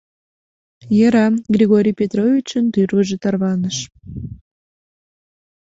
—Йӧра,— 0.97 1.27
Григорий 1.55 1.95
Петровичын 1.99 2.65
тӱрвыжӧ 2.73 3.17
тарваныш. 3.23 3.77